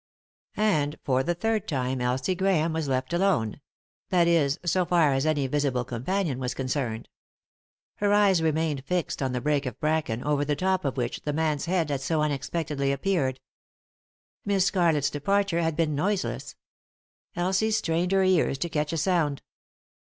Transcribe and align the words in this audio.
And 0.57 0.97
for 1.03 1.21
the 1.21 1.35
third 1.35 1.67
time 1.67 2.01
Elsie 2.01 2.33
Grahame 2.33 2.73
was 2.73 2.87
left 2.87 3.13
alone— 3.13 3.61
that 4.09 4.27
is, 4.27 4.57
so 4.65 4.83
far 4.83 5.13
as 5.13 5.27
any 5.27 5.45
visible 5.45 5.85
companion 5.85 6.39
was 6.39 6.55
con 6.55 6.65
cerned. 6.65 7.05
Her 7.97 8.11
eyes 8.11 8.41
remained 8.41 8.83
fixed 8.83 9.21
on 9.21 9.31
the 9.31 9.39
brake 9.41 9.67
of 9.67 9.79
bracken 9.79 10.23
over 10.23 10.43
the 10.43 10.55
top 10.55 10.85
of 10.85 10.97
which 10.97 11.21
the 11.21 11.33
man's 11.33 11.65
head 11.65 11.91
had 11.91 12.01
so 12.01 12.23
unexpectedly 12.23 12.91
appeared. 12.91 13.39
Miss 14.43 14.65
Scarlett's 14.65 15.11
departure 15.11 15.61
had 15.61 15.75
been 15.75 15.93
noiseless. 15.93 16.55
Elsie 17.35 17.69
strained 17.69 18.11
her 18.11 18.23
ears 18.23 18.57
to 18.57 18.69
catch 18.69 18.91
a 18.91 18.97
sound. 18.97 19.43